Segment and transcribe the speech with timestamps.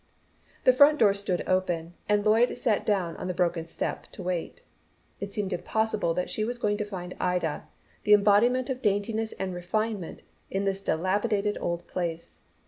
[0.63, 4.63] The front door stood open, and Lloyd sat down on the broken step to wait.
[5.19, 7.67] It seemed impossible that she was going to find Ida,
[8.03, 12.41] the embodiment of daintiness and refinement, in this dilapidated old place.